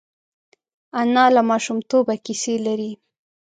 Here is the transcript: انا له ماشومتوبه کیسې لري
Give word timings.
انا 1.01 1.25
له 1.35 1.41
ماشومتوبه 1.49 2.15
کیسې 2.25 2.55
لري 2.65 2.91